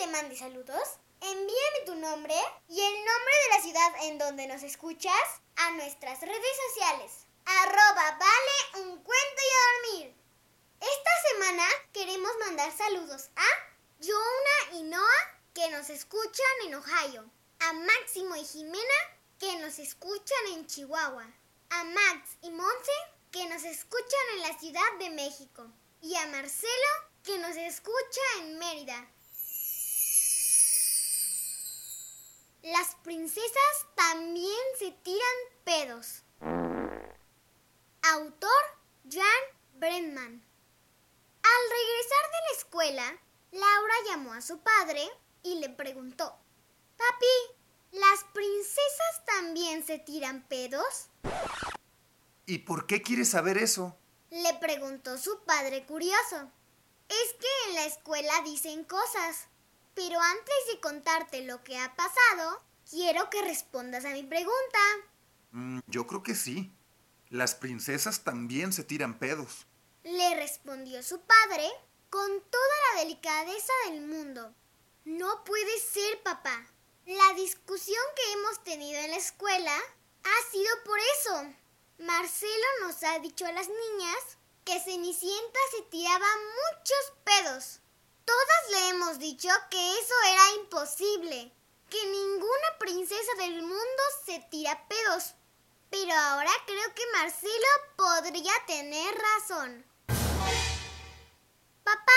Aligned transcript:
Te 0.00 0.06
mande 0.06 0.34
saludos, 0.34 0.96
envíame 1.20 1.80
tu 1.84 1.94
nombre 1.94 2.34
y 2.70 2.80
el 2.80 2.94
nombre 3.04 3.34
de 3.44 3.54
la 3.54 3.62
ciudad 3.62 4.04
en 4.04 4.16
donde 4.16 4.46
nos 4.46 4.62
escuchas 4.62 5.12
a 5.56 5.72
nuestras 5.72 6.18
redes 6.22 6.56
sociales. 6.68 7.26
Arroba 7.44 8.18
vale 8.18 8.86
un 8.86 8.96
cuento 9.02 9.42
y 9.42 9.52
a 9.52 9.98
dormir. 10.00 10.16
Esta 10.80 11.10
semana 11.28 11.64
queremos 11.92 12.30
mandar 12.46 12.74
saludos 12.74 13.28
a 13.36 13.44
Joana 14.02 14.78
y 14.78 14.84
Noah 14.84 15.42
que 15.52 15.68
nos 15.68 15.90
escuchan 15.90 16.46
en 16.64 16.76
Ohio, 16.76 17.30
a 17.58 17.72
Máximo 17.74 18.36
y 18.36 18.44
Jimena 18.46 19.18
que 19.38 19.54
nos 19.56 19.78
escuchan 19.78 20.46
en 20.54 20.66
Chihuahua, 20.66 21.26
a 21.68 21.84
Max 21.84 22.38
y 22.40 22.50
Monse 22.52 22.92
que 23.30 23.46
nos 23.50 23.64
escuchan 23.64 24.26
en 24.36 24.42
la 24.48 24.58
Ciudad 24.58 24.98
de 24.98 25.10
México 25.10 25.70
y 26.00 26.14
a 26.14 26.26
Marcelo 26.28 26.88
que 27.22 27.36
nos 27.36 27.54
escucha 27.54 28.20
en 28.38 28.58
Mérida. 28.58 29.06
Las 32.62 32.94
princesas 32.96 33.86
también 33.94 34.60
se 34.78 34.90
tiran 35.02 35.20
pedos. 35.64 36.24
Autor 38.02 38.62
Jan 39.10 39.24
Brennan. 39.74 40.44
Al 41.42 41.70
regresar 41.70 42.30
de 42.30 42.38
la 42.46 42.58
escuela, 42.58 43.18
Laura 43.52 43.94
llamó 44.08 44.34
a 44.34 44.42
su 44.42 44.58
padre 44.60 45.08
y 45.42 45.54
le 45.54 45.70
preguntó, 45.70 46.36
Papi, 46.98 47.56
¿las 47.92 48.24
princesas 48.34 49.24
también 49.24 49.86
se 49.86 49.98
tiran 49.98 50.46
pedos? 50.46 51.08
¿Y 52.44 52.58
por 52.58 52.86
qué 52.86 53.00
quieres 53.00 53.30
saber 53.30 53.56
eso? 53.56 53.96
Le 54.28 54.52
preguntó 54.60 55.16
su 55.16 55.44
padre 55.44 55.86
curioso. 55.86 56.50
Es 57.08 57.34
que 57.40 57.70
en 57.70 57.74
la 57.76 57.86
escuela 57.86 58.32
dicen 58.44 58.84
cosas, 58.84 59.48
pero 59.94 60.20
antes 60.20 60.56
de 60.72 60.80
contarte 60.80 61.42
lo 61.42 61.62
que 61.64 61.78
ha 61.78 61.94
pasado, 61.94 62.62
quiero 62.88 63.30
que 63.30 63.42
respondas 63.42 64.04
a 64.04 64.10
mi 64.10 64.22
pregunta. 64.22 64.78
Mm, 65.52 65.80
yo 65.86 66.06
creo 66.06 66.22
que 66.22 66.34
sí. 66.34 66.72
Las 67.28 67.54
princesas 67.54 68.24
también 68.24 68.72
se 68.72 68.82
tiran 68.82 69.18
pedos. 69.18 69.66
Le 70.02 70.34
respondió 70.36 71.02
su 71.02 71.20
padre 71.20 71.68
con 72.08 72.28
toda 72.50 72.94
la 72.94 73.00
delicadeza 73.02 73.72
del 73.86 74.00
mundo. 74.02 74.52
No 75.04 75.44
puede 75.44 75.78
ser, 75.78 76.22
papá. 76.22 76.66
La 77.06 77.32
discusión 77.34 78.02
que 78.16 78.32
hemos 78.32 78.64
tenido 78.64 79.00
en 79.00 79.10
la 79.10 79.16
escuela 79.16 79.76
ha 80.24 80.50
sido 80.50 80.68
por 80.84 80.98
eso. 80.98 81.54
Marcelo 81.98 82.66
nos 82.82 83.02
ha 83.04 83.18
dicho 83.18 83.46
a 83.46 83.52
las 83.52 83.68
niñas 83.68 84.38
que 84.64 84.80
Cenicienta 84.80 85.58
se 85.70 85.82
tiraba 85.82 86.26
muchos 86.36 87.12
pedos. 87.24 87.80
Todas 88.30 88.70
le 88.70 88.88
hemos 88.90 89.18
dicho 89.18 89.48
que 89.70 89.98
eso 89.98 90.14
era 90.28 90.54
imposible, 90.62 91.52
que 91.90 92.06
ninguna 92.06 92.78
princesa 92.78 93.34
del 93.38 93.60
mundo 93.62 94.02
se 94.24 94.38
tira 94.52 94.86
pedos. 94.86 95.34
Pero 95.90 96.12
ahora 96.12 96.52
creo 96.64 96.94
que 96.94 97.02
Marcelo 97.12 97.66
podría 97.96 98.52
tener 98.68 99.12
razón. 99.16 99.84
Papá, 101.82 102.12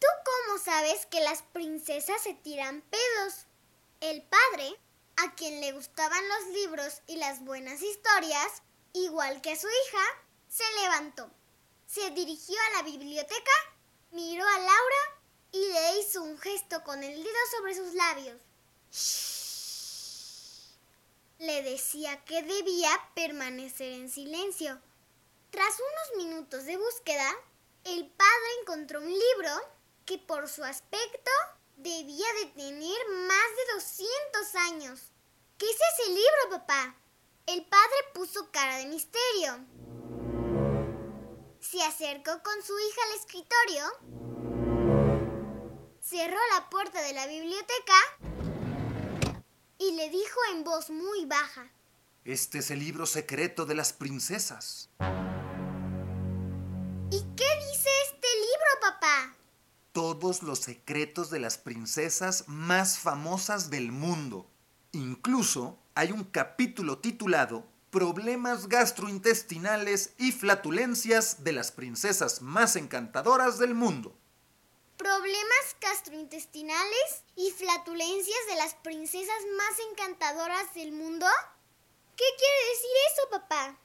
¿tú 0.00 0.06
cómo 0.24 0.58
sabes 0.58 1.06
que 1.06 1.20
las 1.20 1.42
princesas 1.42 2.20
se 2.20 2.34
tiran 2.34 2.82
pedos? 2.82 3.46
El 4.00 4.24
padre, 4.24 4.76
a 5.16 5.32
quien 5.36 5.60
le 5.60 5.70
gustaban 5.70 6.28
los 6.28 6.46
libros 6.54 7.02
y 7.06 7.18
las 7.18 7.44
buenas 7.44 7.82
historias, 7.82 8.62
igual 8.94 9.40
que 9.42 9.52
a 9.52 9.56
su 9.56 9.68
hija, 9.68 10.02
se 10.48 10.64
levantó, 10.82 11.30
se 11.86 12.10
dirigió 12.10 12.56
a 12.60 12.78
la 12.78 12.82
biblioteca, 12.82 13.52
miró 14.10 14.44
a 14.44 14.58
Laura 14.58 15.15
y 15.56 15.72
le 15.72 15.98
hizo 16.00 16.22
un 16.22 16.38
gesto 16.38 16.82
con 16.84 17.02
el 17.02 17.22
dedo 17.22 17.38
sobre 17.56 17.74
sus 17.74 17.94
labios. 17.94 18.40
Le 21.38 21.62
decía 21.62 22.24
que 22.24 22.42
debía 22.42 22.90
permanecer 23.14 23.92
en 23.92 24.10
silencio. 24.10 24.80
Tras 25.50 25.74
unos 25.74 26.24
minutos 26.24 26.64
de 26.64 26.76
búsqueda, 26.76 27.30
el 27.84 28.06
padre 28.10 28.48
encontró 28.60 29.00
un 29.00 29.10
libro 29.10 29.50
que 30.04 30.18
por 30.18 30.48
su 30.48 30.62
aspecto 30.64 31.30
debía 31.76 32.26
de 32.40 32.46
tener 32.46 33.08
más 33.08 33.48
de 33.56 33.74
200 33.74 34.54
años. 34.72 35.00
¿Qué 35.58 35.66
es 35.66 35.76
ese 35.94 36.10
libro, 36.10 36.50
papá? 36.50 36.96
El 37.46 37.64
padre 37.64 37.96
puso 38.12 38.50
cara 38.50 38.76
de 38.78 38.86
misterio. 38.86 39.64
Se 41.60 41.82
acercó 41.82 42.42
con 42.42 42.62
su 42.62 42.78
hija 42.78 43.00
al 43.04 43.18
escritorio, 43.18 44.25
cerró 46.08 46.38
la 46.54 46.70
puerta 46.70 47.02
de 47.02 47.12
la 47.12 47.26
biblioteca 47.26 47.94
y 49.78 49.96
le 49.96 50.08
dijo 50.08 50.38
en 50.52 50.62
voz 50.62 50.88
muy 50.88 51.24
baja, 51.24 51.68
Este 52.24 52.58
es 52.58 52.70
el 52.70 52.78
libro 52.78 53.06
secreto 53.06 53.66
de 53.66 53.74
las 53.74 53.92
princesas. 53.92 54.88
¿Y 57.10 57.20
qué 57.34 57.48
dice 57.58 57.90
este 58.04 58.28
libro, 58.36 58.70
papá? 58.82 59.34
Todos 59.90 60.44
los 60.44 60.60
secretos 60.60 61.30
de 61.30 61.40
las 61.40 61.58
princesas 61.58 62.44
más 62.46 62.98
famosas 62.98 63.68
del 63.70 63.90
mundo. 63.90 64.48
Incluso 64.92 65.76
hay 65.96 66.12
un 66.12 66.22
capítulo 66.22 66.98
titulado 66.98 67.66
Problemas 67.90 68.68
gastrointestinales 68.68 70.12
y 70.18 70.30
flatulencias 70.32 71.42
de 71.42 71.52
las 71.52 71.72
princesas 71.72 72.42
más 72.42 72.76
encantadoras 72.76 73.58
del 73.58 73.74
mundo. 73.74 74.16
¿Problemas 74.96 75.76
gastrointestinales 75.78 77.24
y 77.36 77.50
flatulencias 77.50 78.38
de 78.48 78.56
las 78.56 78.74
princesas 78.76 79.36
más 79.56 79.78
encantadoras 79.90 80.72
del 80.74 80.92
mundo? 80.92 81.26
¿Qué 82.16 82.24
quiere 82.38 82.70
decir 82.70 82.90
eso, 83.12 83.30
papá? 83.30 83.78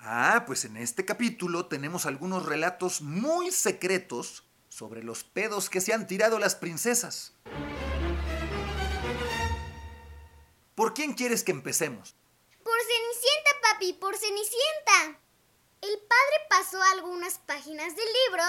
Ah, 0.00 0.44
pues 0.44 0.64
en 0.64 0.76
este 0.76 1.04
capítulo 1.04 1.66
tenemos 1.66 2.04
algunos 2.04 2.46
relatos 2.46 3.00
muy 3.00 3.52
secretos 3.52 4.44
sobre 4.68 5.04
los 5.04 5.22
pedos 5.22 5.70
que 5.70 5.80
se 5.80 5.92
han 5.92 6.08
tirado 6.08 6.40
las 6.40 6.56
princesas. 6.56 7.32
¿Por 10.74 10.94
quién 10.94 11.14
quieres 11.14 11.44
que 11.44 11.52
empecemos? 11.52 12.16
Por 12.64 12.78
Cenicienta, 12.80 13.50
papi, 13.62 13.92
por 13.92 14.16
Cenicienta. 14.16 15.20
El 15.80 15.98
padre 15.98 16.36
pasó 16.50 16.82
algunas 16.82 17.38
páginas 17.38 17.94
del 17.94 18.08
libro 18.26 18.42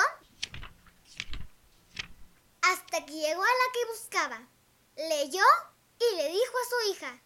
hasta 2.71 3.05
que 3.05 3.13
llegó 3.13 3.41
a 3.41 3.45
la 3.45 3.73
que 3.73 3.91
buscaba. 3.91 4.47
Leyó 4.95 5.43
y 5.99 6.15
le 6.17 6.29
dijo 6.29 6.53
a 6.53 6.69
su 6.69 6.91
hija, 6.91 7.21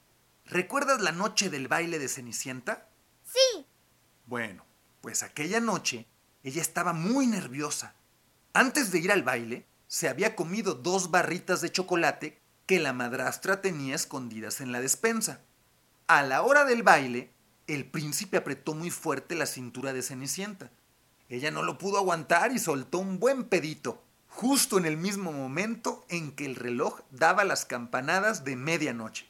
¿Recuerdas 0.46 1.02
la 1.02 1.12
noche 1.12 1.50
del 1.50 1.68
baile 1.68 2.00
de 2.00 2.09
Cenicienta? 2.09 2.90
sí, 3.24 3.66
Bueno, 4.25 4.66
pues 5.02 5.24
aquella 5.24 5.59
noche 5.59 6.06
ella 6.44 6.62
estaba 6.62 6.94
muy 6.94 7.28
nerviosa. 7.28 7.94
Antes 8.53 8.91
de 8.91 9.00
ir 9.00 9.12
al 9.12 9.24
baile, 9.24 9.66
se 9.88 10.09
había 10.09 10.35
comido 10.35 10.74
dos 10.74 11.11
barritas 11.11 11.61
de 11.61 11.72
chocolate 11.72 12.41
que 12.66 12.79
la 12.79 12.94
madrastra 12.94 13.61
tenía 13.61 13.96
escondidas 13.96 14.61
en 14.61 14.72
la 14.72 14.79
despensa. 14.82 15.41
A 16.08 16.23
la 16.23 16.41
hora 16.41 16.66
del 16.66 16.84
baile, 16.84 17.32
el 17.67 17.90
príncipe 17.90 18.37
apretó 18.37 18.73
muy 18.73 18.90
fuerte 18.91 19.35
la 19.35 19.46
cintura 19.46 19.94
de 19.94 20.02
Cenicienta. 20.02 20.72
Ella 21.29 21.52
no 21.52 21.64
lo 21.64 21.78
pudo 21.78 21.97
aguantar 21.97 22.52
y 22.52 22.59
soltó 22.59 22.97
un 22.99 23.20
buen 23.20 23.46
pedito, 23.46 24.03
justo 24.31 24.78
en 24.78 24.85
el 24.85 24.97
mismo 24.97 25.31
momento 25.31 26.05
en 26.09 26.35
que 26.35 26.45
el 26.45 26.55
reloj 26.55 27.01
daba 27.11 27.43
las 27.43 27.66
campanadas 27.66 28.43
de 28.43 28.55
medianoche. 28.55 29.29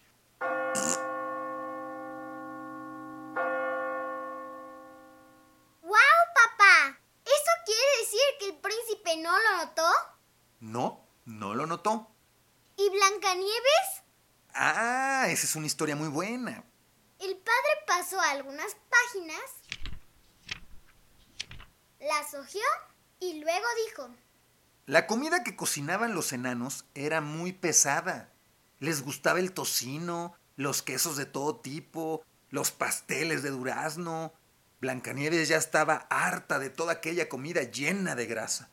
¡Wow, 5.82 5.92
papá! 6.36 7.00
¿Eso 7.26 7.52
quiere 7.66 7.82
decir 8.00 8.22
que 8.40 8.46
el 8.50 8.58
príncipe 8.58 9.18
no 9.18 9.32
lo 9.32 9.66
notó? 9.66 9.90
No, 10.60 11.06
no 11.26 11.56
lo 11.56 11.66
notó. 11.66 12.08
¿Y 12.78 12.90
Blancanieves? 12.90 14.04
Ah, 14.54 15.26
esa 15.28 15.46
es 15.46 15.56
una 15.56 15.66
historia 15.66 15.96
muy 15.96 16.08
buena. 16.08 16.64
El 17.20 17.36
padre 17.38 17.72
pasó 17.86 18.20
algunas 18.20 18.76
páginas, 18.90 19.42
las 22.00 22.34
hojeó 22.34 22.62
y 23.20 23.40
luego 23.40 23.66
dijo, 23.86 24.10
La 24.86 25.06
comida 25.08 25.44
que 25.44 25.56
cocinaban 25.56 26.16
los 26.16 26.34
enanos 26.34 26.86
era 26.96 27.22
muy 27.22 27.54
pesada. 27.54 28.30
Les 28.80 29.04
gustaba 29.04 29.40
el 29.40 29.54
tocino, 29.54 30.36
los 30.56 30.82
quesos 30.82 31.18
de 31.18 31.26
todo 31.26 31.58
tipo, 31.58 32.24
los 32.50 32.72
pasteles 32.72 33.44
de 33.44 33.52
durazno. 33.52 34.34
Blancanieves 34.80 35.48
ya 35.48 35.58
estaba 35.58 36.08
harta 36.10 36.58
de 36.58 36.70
toda 36.70 36.94
aquella 36.94 37.30
comida 37.30 37.62
llena 37.64 38.16
de 38.16 38.26
grasa. 38.26 38.70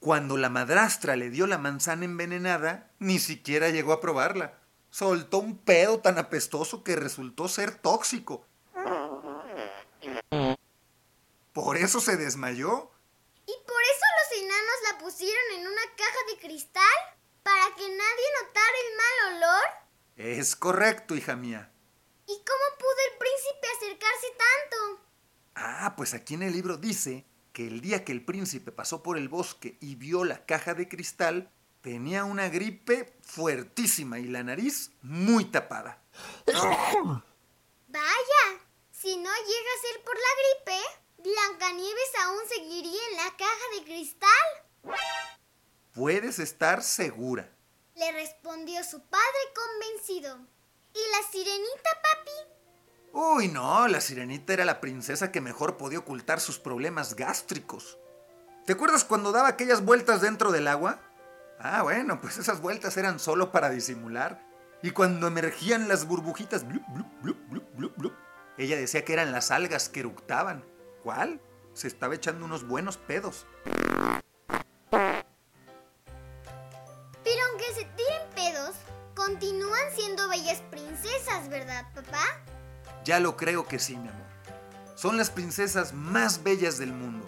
Cuando 0.00 0.38
la 0.38 0.48
madrastra 0.48 1.14
le 1.14 1.28
dio 1.28 1.46
la 1.46 1.58
manzana 1.58 2.06
envenenada, 2.06 2.90
ni 2.98 3.18
siquiera 3.18 3.68
llegó 3.68 3.92
a 3.92 4.00
probarla. 4.00 4.54
Soltó 4.88 5.38
un 5.38 5.58
pedo 5.58 6.00
tan 6.00 6.18
apestoso 6.18 6.82
que 6.82 6.96
resultó 6.96 7.48
ser 7.48 7.74
tóxico. 7.74 8.46
Por 11.52 11.76
eso 11.76 12.00
se 12.00 12.16
desmayó. 12.16 12.90
¿Y 13.46 13.52
por 13.66 13.82
eso 13.82 14.06
los 14.16 14.42
enanos 14.42 14.60
la 14.90 14.98
pusieron 14.98 15.44
en 15.58 15.66
una 15.66 15.82
caja 15.96 16.18
de 16.30 16.38
cristal? 16.40 16.84
¿Para 17.42 17.74
que 17.74 17.88
nadie 17.88 18.26
notara 18.42 18.76
el 18.86 18.96
mal 18.96 19.36
olor? 19.36 19.64
Es 20.16 20.56
correcto, 20.56 21.14
hija 21.14 21.36
mía. 21.36 21.72
¿Y 22.26 22.34
cómo 22.34 22.78
pudo 22.78 22.96
el 23.10 23.18
príncipe 23.18 23.66
acercarse 23.76 24.26
tanto? 24.30 25.02
Ah, 25.54 25.94
pues 25.96 26.14
aquí 26.14 26.34
en 26.34 26.42
el 26.42 26.52
libro 26.52 26.76
dice 26.76 27.24
que 27.52 27.66
el 27.66 27.80
día 27.80 28.04
que 28.04 28.12
el 28.12 28.24
príncipe 28.24 28.72
pasó 28.72 29.02
por 29.02 29.18
el 29.18 29.28
bosque 29.28 29.76
y 29.80 29.96
vio 29.96 30.24
la 30.24 30.46
caja 30.46 30.74
de 30.74 30.88
cristal, 30.88 31.50
tenía 31.80 32.24
una 32.24 32.48
gripe 32.48 33.16
fuertísima 33.22 34.18
y 34.18 34.24
la 34.24 34.42
nariz 34.42 34.92
muy 35.02 35.46
tapada. 35.46 36.02
Vaya, 37.88 38.60
si 38.92 39.16
no 39.16 39.30
llega 39.30 39.70
a 39.74 39.82
ser 39.82 40.04
por 40.04 40.14
la 40.14 40.32
gripe, 40.38 41.00
Blancanieves 41.22 42.12
aún 42.24 42.40
seguiría 42.48 43.00
en 43.10 43.16
la 43.16 43.36
caja 43.36 43.64
de 43.76 43.84
cristal. 43.84 44.69
Puedes 45.94 46.38
estar 46.38 46.82
segura. 46.82 47.50
Le 47.94 48.12
respondió 48.12 48.82
su 48.84 49.02
padre 49.02 49.24
convencido. 49.54 50.38
¿Y 50.94 50.98
la 51.10 51.30
sirenita, 51.30 51.90
papi? 52.02 52.60
Uy, 53.12 53.48
no, 53.48 53.88
la 53.88 54.00
sirenita 54.00 54.52
era 54.52 54.64
la 54.64 54.80
princesa 54.80 55.32
que 55.32 55.40
mejor 55.40 55.76
podía 55.76 55.98
ocultar 55.98 56.40
sus 56.40 56.58
problemas 56.58 57.16
gástricos. 57.16 57.98
¿Te 58.66 58.72
acuerdas 58.74 59.04
cuando 59.04 59.32
daba 59.32 59.48
aquellas 59.48 59.84
vueltas 59.84 60.20
dentro 60.20 60.52
del 60.52 60.68
agua? 60.68 61.00
Ah, 61.58 61.82
bueno, 61.82 62.20
pues 62.20 62.38
esas 62.38 62.60
vueltas 62.60 62.96
eran 62.96 63.18
solo 63.18 63.52
para 63.52 63.70
disimular. 63.70 64.46
Y 64.82 64.92
cuando 64.92 65.26
emergían 65.26 65.88
las 65.88 66.06
burbujitas, 66.06 66.66
blup, 66.66 66.82
blup, 66.88 67.08
blup, 67.20 67.38
blup, 67.76 67.96
blup, 67.96 68.14
ella 68.56 68.76
decía 68.76 69.04
que 69.04 69.12
eran 69.12 69.32
las 69.32 69.50
algas 69.50 69.88
que 69.88 70.00
eructaban. 70.00 70.64
¿Cuál? 71.02 71.40
Se 71.74 71.88
estaba 71.88 72.14
echando 72.14 72.44
unos 72.44 72.66
buenos 72.66 72.96
pedos. 72.96 73.46
Ya 83.04 83.20
lo 83.20 83.36
creo 83.36 83.66
que 83.66 83.78
sí, 83.78 83.96
mi 83.96 84.08
amor. 84.08 84.26
Son 84.94 85.16
las 85.16 85.30
princesas 85.30 85.94
más 85.94 86.42
bellas 86.42 86.78
del 86.78 86.92
mundo. 86.92 87.26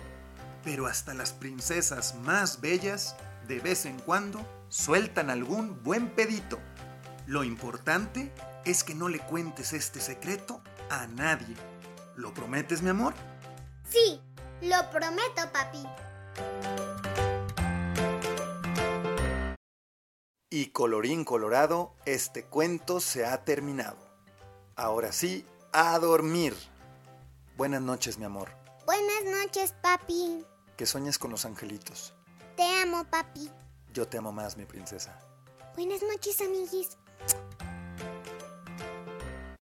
Pero 0.65 0.87
hasta 0.87 1.15
las 1.15 1.33
princesas 1.33 2.15
más 2.17 2.61
bellas, 2.61 3.17
de 3.49 3.61
vez 3.61 3.87
en 3.87 3.99
cuando, 3.99 4.47
sueltan 4.69 5.31
algún 5.31 5.83
buen 5.83 6.11
pedito. 6.11 6.59
Lo 7.27 7.45
importante 7.45 8.33
es 8.65 8.85
que 8.85 8.95
no 8.95 9.09
le 9.09 9.19
cuentes 9.19 9.73
este 9.73 10.01
secreto 10.01 10.61
a 10.91 11.07
nadie. 11.07 11.57
¿Lo 12.17 12.35
prometes, 12.35 12.83
mi 12.83 12.91
amor? 12.91 13.15
Sí, 13.89 14.21
lo 14.61 14.91
prometo, 14.91 15.51
papi. 15.53 15.85
Y 20.51 20.67
colorín 20.67 21.25
colorado, 21.25 21.95
este 22.05 22.45
cuento 22.45 23.01
se 23.01 23.25
ha 23.25 23.45
terminado. 23.45 23.97
Ahora 24.77 25.13
sí, 25.13 25.47
a 25.73 25.99
dormir. 25.99 26.55
Buenas 27.57 27.81
noches, 27.81 28.19
mi 28.19 28.25
amor. 28.25 28.51
Buenas 28.85 29.25
noches, 29.25 29.75
papi. 29.83 30.45
Que 30.77 30.87
sueñes 30.87 31.19
con 31.19 31.31
los 31.31 31.45
angelitos. 31.45 32.15
Te 32.57 32.63
amo, 32.83 33.05
papi. 33.05 33.51
Yo 33.93 34.07
te 34.07 34.19
amo 34.19 34.33
más, 34.33 34.57
mi 34.57 34.67
princesa. 34.67 35.19
Buenas 35.75 36.03
noches, 36.03 36.41
amiguis. 36.41 36.99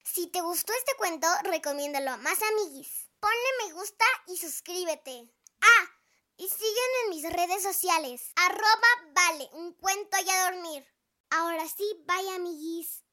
Si 0.04 0.26
te 0.28 0.40
gustó 0.40 0.72
este 0.74 0.92
cuento, 0.98 1.26
recomiéndalo 1.44 2.10
a 2.10 2.16
más 2.18 2.38
amiguis. 2.42 3.08
Ponle 3.20 3.66
me 3.66 3.72
gusta 3.72 4.04
y 4.28 4.36
suscríbete. 4.36 5.32
Ah, 5.62 5.86
y 6.36 6.48
sígueme 6.48 7.04
en 7.04 7.10
mis 7.10 7.32
redes 7.32 7.62
sociales. 7.62 8.32
Arroba 8.36 9.12
vale, 9.14 9.48
un 9.54 9.72
cuento 9.74 10.16
y 10.24 10.30
a 10.30 10.50
dormir. 10.50 10.86
Ahora 11.30 11.66
sí, 11.68 11.84
bye 12.06 12.34
amiguis. 12.34 13.05